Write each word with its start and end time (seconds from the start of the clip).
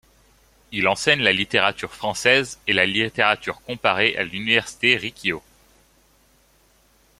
Il 0.71 0.87
enseigne 0.87 1.21
la 1.21 1.31
littérature 1.31 1.93
française 1.93 2.57
et 2.65 2.73
la 2.73 2.87
littérature 2.87 3.61
comparée 3.61 4.17
à 4.17 4.23
l'université 4.23 4.97
Rikkyō. 4.97 5.39